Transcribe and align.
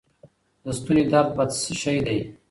د 0.63 0.65
ستوني 0.77 1.03
درد 1.11 1.29
بد 1.37 1.51
شی 1.83 1.97
دی. 2.05 2.17